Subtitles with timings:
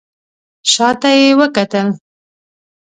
[0.71, 1.87] شا ته یې وکتل.